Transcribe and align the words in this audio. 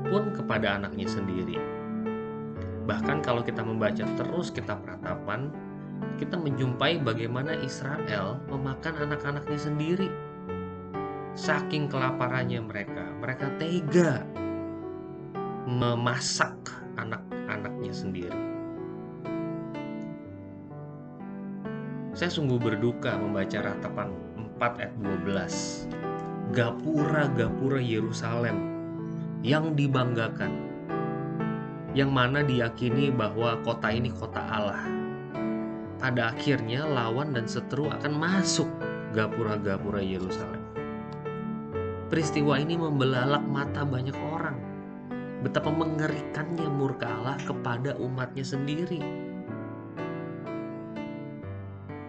pun 0.07 0.31
kepada 0.31 0.79
anaknya 0.79 1.11
sendiri. 1.11 1.59
Bahkan 2.88 3.19
kalau 3.19 3.44
kita 3.44 3.59
membaca 3.59 4.07
terus 4.16 4.55
kitab 4.55 4.88
ratapan, 4.88 5.51
kita 6.16 6.39
menjumpai 6.39 7.03
bagaimana 7.03 7.59
Israel 7.59 8.39
memakan 8.47 9.03
anak-anaknya 9.03 9.59
sendiri. 9.59 10.07
Saking 11.35 11.91
kelaparannya 11.91 12.63
mereka, 12.63 13.03
mereka 13.19 13.51
tega 13.59 14.23
memasak 15.67 16.55
anak-anaknya 16.95 17.91
sendiri. 17.91 18.39
Saya 22.15 22.31
sungguh 22.31 22.55
berduka 22.55 23.19
membaca 23.19 23.59
ratapan 23.59 24.15
4 24.55 24.79
ayat 24.79 24.95
12. 25.27 26.55
Gapura-gapura 26.55 27.83
Yerusalem 27.83 28.57
yang 29.43 29.75
dibanggakan. 29.75 30.55
Yang 31.91 32.11
mana 32.15 32.47
diyakini 32.47 33.11
bahwa 33.11 33.59
kota 33.67 33.91
ini 33.91 34.07
kota 34.07 34.39
Allah. 34.47 34.88
Pada 35.99 36.31
akhirnya 36.31 36.88
lawan 36.88 37.35
dan 37.35 37.43
seteru 37.43 37.91
akan 37.91 38.15
masuk 38.15 38.71
gapura-gapura 39.11 39.99
Yerusalem. 39.99 40.63
Peristiwa 42.07 42.55
ini 42.55 42.79
membelalak 42.79 43.43
mata 43.43 43.83
banyak 43.83 44.15
orang 44.31 44.77
betapa 45.45 45.69
mengerikannya 45.69 46.66
murka 46.66 47.05
Allah 47.05 47.38
kepada 47.45 47.93
umatnya 48.02 48.41
sendiri. 48.41 49.02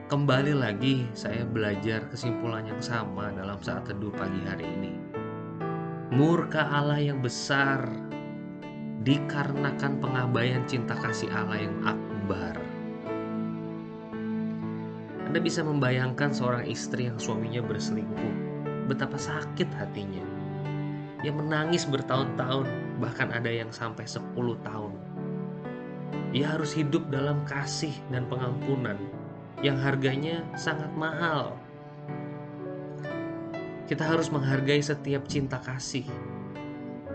Kembali 0.09 0.57
lagi 0.57 1.05
saya 1.13 1.45
belajar 1.45 2.09
kesimpulan 2.09 2.65
yang 2.65 2.81
sama 2.81 3.29
dalam 3.37 3.61
saat 3.61 3.85
teduh 3.85 4.09
pagi 4.17 4.41
hari 4.49 4.65
ini. 4.65 4.93
Murka 6.09 6.65
Allah 6.73 6.97
yang 6.97 7.21
besar 7.21 7.85
dikarenakan 9.05 10.01
pengabaian 10.01 10.65
cinta 10.65 10.97
kasih 10.97 11.29
Allah 11.29 11.61
yang 11.61 11.77
akbar. 11.85 12.57
Anda 15.29 15.45
bisa 15.45 15.61
membayangkan 15.61 16.33
seorang 16.33 16.65
istri 16.65 17.13
yang 17.13 17.21
suaminya 17.21 17.61
berselingkuh, 17.61 18.35
betapa 18.89 19.21
sakit 19.21 19.69
hatinya. 19.77 20.25
Yang 21.21 21.37
menangis 21.45 21.85
bertahun-tahun 21.85 22.88
bahkan 22.99 23.31
ada 23.31 23.49
yang 23.49 23.71
sampai 23.71 24.05
10 24.05 24.35
tahun. 24.67 24.93
Ia 26.35 26.59
harus 26.59 26.77
hidup 26.77 27.09
dalam 27.09 27.41
kasih 27.49 27.95
dan 28.13 28.29
pengampunan 28.29 29.01
yang 29.65 29.81
harganya 29.81 30.45
sangat 30.59 30.93
mahal. 30.93 31.57
Kita 33.89 34.05
harus 34.05 34.29
menghargai 34.29 34.85
setiap 34.85 35.25
cinta 35.25 35.57
kasih. 35.57 36.05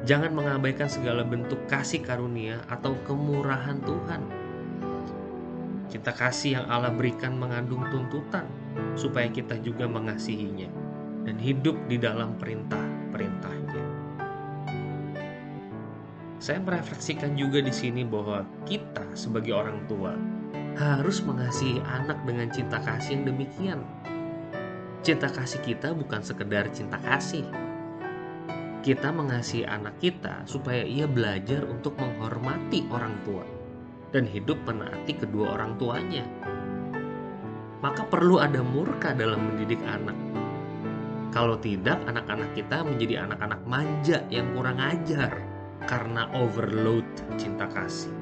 Jangan 0.03 0.33
mengabaikan 0.33 0.89
segala 0.89 1.21
bentuk 1.21 1.61
kasih 1.69 2.01
karunia 2.01 2.65
atau 2.65 2.97
kemurahan 3.05 3.77
Tuhan. 3.85 4.21
Cinta 5.93 6.09
kasih 6.09 6.57
yang 6.59 6.65
Allah 6.65 6.89
berikan 6.89 7.37
mengandung 7.37 7.85
tuntutan 7.93 8.49
supaya 8.97 9.29
kita 9.29 9.61
juga 9.61 9.85
mengasihinya 9.85 10.67
dan 11.23 11.37
hidup 11.37 11.77
di 11.85 12.01
dalam 12.01 12.33
perintah-perintahnya 12.41 13.92
saya 16.43 16.59
merefleksikan 16.59 17.39
juga 17.39 17.63
di 17.63 17.71
sini 17.71 18.03
bahwa 18.03 18.43
kita 18.67 19.15
sebagai 19.15 19.55
orang 19.55 19.79
tua 19.87 20.11
harus 20.75 21.23
mengasihi 21.23 21.79
anak 21.87 22.19
dengan 22.27 22.51
cinta 22.51 22.83
kasih 22.83 23.15
yang 23.15 23.31
demikian. 23.31 23.79
Cinta 25.07 25.31
kasih 25.31 25.63
kita 25.63 25.95
bukan 25.95 26.19
sekedar 26.19 26.67
cinta 26.75 26.99
kasih. 26.99 27.47
Kita 28.83 29.15
mengasihi 29.15 29.63
anak 29.63 29.95
kita 30.03 30.43
supaya 30.43 30.83
ia 30.83 31.07
belajar 31.07 31.63
untuk 31.63 31.95
menghormati 31.95 32.91
orang 32.91 33.15
tua 33.23 33.47
dan 34.11 34.27
hidup 34.27 34.59
menaati 34.67 35.15
kedua 35.15 35.55
orang 35.55 35.79
tuanya. 35.79 36.27
Maka 37.79 38.03
perlu 38.03 38.43
ada 38.43 38.59
murka 38.59 39.15
dalam 39.15 39.47
mendidik 39.47 39.79
anak. 39.87 40.15
Kalau 41.31 41.55
tidak, 41.55 42.03
anak-anak 42.03 42.51
kita 42.51 42.83
menjadi 42.83 43.31
anak-anak 43.31 43.63
manja 43.63 44.19
yang 44.27 44.51
kurang 44.51 44.83
ajar 44.83 45.52
karena 45.87 46.31
overload 46.31 47.05
cinta 47.35 47.67
kasih. 47.67 48.13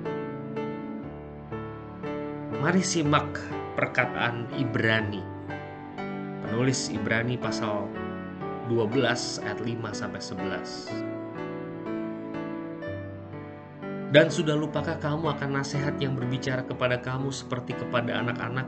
Mari 2.61 2.85
simak 2.85 3.41
perkataan 3.73 4.45
Ibrani. 4.57 5.23
Penulis 6.45 6.94
Ibrani 6.94 7.39
pasal 7.39 7.89
12 8.69 9.41
ayat 9.41 9.59
5 9.61 9.97
sampai 9.97 10.22
11. 10.22 10.94
Dan 14.11 14.28
sudah 14.28 14.59
lupakah 14.59 14.99
kamu 14.99 15.39
akan 15.39 15.55
nasihat 15.55 15.95
yang 16.03 16.19
berbicara 16.19 16.67
kepada 16.67 16.99
kamu 16.99 17.31
seperti 17.31 17.79
kepada 17.79 18.19
anak-anak? 18.19 18.67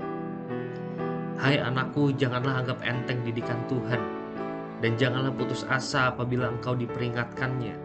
Hai 1.35 1.59
anakku, 1.59 2.15
janganlah 2.15 2.63
anggap 2.63 2.79
enteng 2.87 3.27
didikan 3.27 3.59
Tuhan, 3.67 3.99
dan 4.79 4.95
janganlah 4.95 5.35
putus 5.35 5.67
asa 5.67 6.15
apabila 6.15 6.47
engkau 6.47 6.79
diperingatkannya 6.79 7.75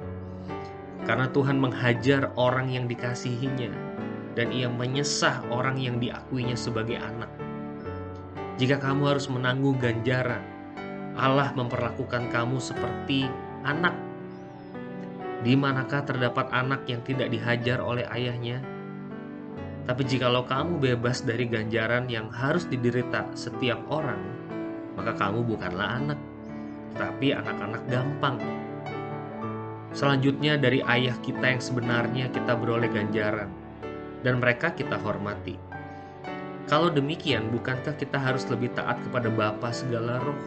karena 1.08 1.24
Tuhan 1.32 1.56
menghajar 1.56 2.36
orang 2.36 2.68
yang 2.68 2.84
dikasihinya 2.84 3.72
dan 4.36 4.52
ia 4.52 4.68
menyesah 4.68 5.40
orang 5.48 5.80
yang 5.80 5.96
diakuinya 5.96 6.52
sebagai 6.52 7.00
anak. 7.00 7.32
Jika 8.60 8.76
kamu 8.76 9.16
harus 9.16 9.24
menanggung 9.32 9.80
ganjaran, 9.80 10.44
Allah 11.16 11.48
memperlakukan 11.56 12.28
kamu 12.28 12.60
seperti 12.60 13.24
anak. 13.64 13.96
Di 15.40 15.56
manakah 15.56 16.04
terdapat 16.04 16.52
anak 16.52 16.84
yang 16.84 17.00
tidak 17.08 17.32
dihajar 17.32 17.80
oleh 17.80 18.04
ayahnya? 18.12 18.60
Tapi 19.88 20.04
jikalau 20.04 20.44
kamu 20.44 20.76
bebas 20.76 21.24
dari 21.24 21.48
ganjaran 21.48 22.04
yang 22.12 22.28
harus 22.28 22.68
diderita 22.68 23.24
setiap 23.32 23.80
orang, 23.88 24.20
maka 24.92 25.16
kamu 25.16 25.40
bukanlah 25.56 25.88
anak, 26.04 26.20
tapi 27.00 27.32
anak-anak 27.32 27.80
gampang 27.88 28.36
Selanjutnya 29.98 30.54
dari 30.54 30.78
ayah 30.86 31.18
kita 31.26 31.42
yang 31.42 31.58
sebenarnya 31.58 32.30
kita 32.30 32.54
beroleh 32.54 32.86
ganjaran 32.86 33.50
dan 34.22 34.38
mereka 34.38 34.70
kita 34.70 34.94
hormati. 34.94 35.58
Kalau 36.70 36.86
demikian, 36.86 37.50
bukankah 37.50 37.98
kita 37.98 38.14
harus 38.14 38.46
lebih 38.46 38.70
taat 38.78 38.94
kepada 39.02 39.26
Bapa 39.26 39.74
segala 39.74 40.22
roh 40.22 40.38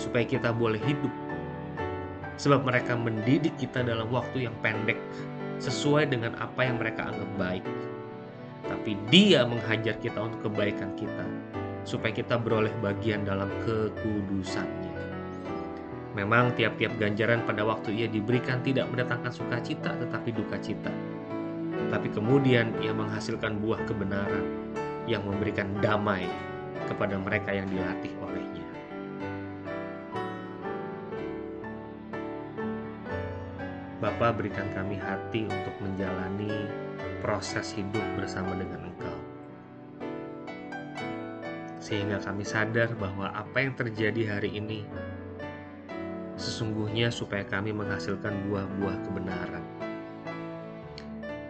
supaya 0.00 0.24
kita 0.24 0.48
boleh 0.48 0.80
hidup? 0.80 1.12
Sebab 2.40 2.64
mereka 2.64 2.96
mendidik 2.96 3.52
kita 3.60 3.84
dalam 3.84 4.08
waktu 4.08 4.48
yang 4.48 4.56
pendek 4.64 4.96
sesuai 5.60 6.08
dengan 6.08 6.32
apa 6.40 6.64
yang 6.64 6.80
mereka 6.80 7.12
anggap 7.12 7.30
baik. 7.36 7.64
Tapi 8.64 8.96
dia 9.12 9.44
menghajar 9.44 10.00
kita 10.00 10.16
untuk 10.24 10.48
kebaikan 10.48 10.96
kita 10.96 11.28
supaya 11.84 12.16
kita 12.16 12.40
beroleh 12.40 12.72
bagian 12.80 13.28
dalam 13.28 13.52
kekudusannya. 13.68 14.83
Memang 16.14 16.54
tiap-tiap 16.54 16.94
ganjaran 16.94 17.42
pada 17.42 17.66
waktu 17.66 17.90
ia 17.90 18.06
diberikan 18.06 18.62
tidak 18.62 18.86
mendatangkan 18.86 19.34
sukacita 19.34 19.98
tetapi 19.98 20.30
duka 20.30 20.54
cita. 20.62 20.94
Tapi 21.90 22.06
kemudian 22.14 22.70
ia 22.78 22.94
menghasilkan 22.94 23.58
buah 23.58 23.82
kebenaran 23.82 24.46
yang 25.10 25.26
memberikan 25.26 25.66
damai 25.82 26.30
kepada 26.86 27.18
mereka 27.18 27.50
yang 27.50 27.66
dilatih 27.66 28.14
olehnya. 28.22 28.66
Bapa 33.98 34.30
berikan 34.38 34.70
kami 34.70 34.94
hati 34.94 35.50
untuk 35.50 35.74
menjalani 35.82 36.70
proses 37.18 37.74
hidup 37.74 38.04
bersama 38.14 38.54
dengan 38.54 38.86
Engkau. 38.86 39.18
Sehingga 41.82 42.22
kami 42.22 42.46
sadar 42.46 42.94
bahwa 42.94 43.34
apa 43.34 43.64
yang 43.66 43.74
terjadi 43.74 44.38
hari 44.38 44.56
ini 44.56 44.86
sesungguhnya 46.34 47.14
supaya 47.14 47.46
kami 47.46 47.70
menghasilkan 47.70 48.50
buah-buah 48.50 48.96
kebenaran. 49.06 49.64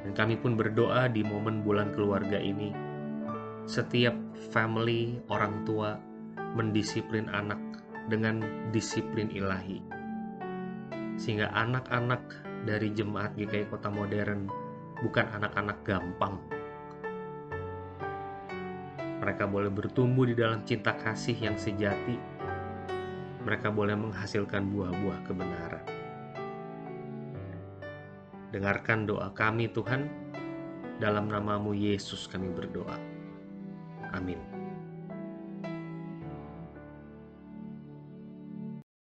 Dan 0.04 0.12
kami 0.12 0.36
pun 0.36 0.56
berdoa 0.60 1.08
di 1.08 1.24
momen 1.24 1.64
bulan 1.64 1.88
keluarga 1.96 2.36
ini, 2.36 2.76
setiap 3.64 4.12
family 4.52 5.16
orang 5.32 5.64
tua 5.64 5.96
mendisiplin 6.52 7.26
anak 7.32 7.58
dengan 8.12 8.44
disiplin 8.68 9.32
ilahi. 9.32 9.80
Sehingga 11.16 11.48
anak-anak 11.56 12.20
dari 12.68 12.92
jemaat 12.92 13.32
GKI 13.38 13.72
Kota 13.72 13.88
Modern 13.88 14.44
bukan 15.00 15.26
anak-anak 15.32 15.78
gampang. 15.88 16.36
Mereka 19.24 19.48
boleh 19.48 19.72
bertumbuh 19.72 20.28
di 20.28 20.36
dalam 20.36 20.60
cinta 20.68 20.92
kasih 21.00 21.32
yang 21.40 21.56
sejati 21.56 22.33
mereka 23.44 23.68
boleh 23.68 23.92
menghasilkan 23.94 24.72
buah-buah 24.72 25.20
kebenaran. 25.28 25.84
Dengarkan 28.50 29.04
doa 29.04 29.28
kami 29.34 29.68
Tuhan, 29.68 30.08
dalam 31.02 31.26
namamu 31.28 31.74
Yesus 31.74 32.30
kami 32.30 32.48
berdoa. 32.54 32.96
Amin. 34.14 34.53